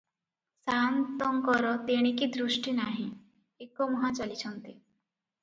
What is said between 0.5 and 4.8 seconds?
ସାଆନ୍ତଙ୍କର ତେଣିକି ଦୃଷ୍ଟି ନାହିଁ, ଏକମୁହାଁ ଚାଲିଛନ୍ତି।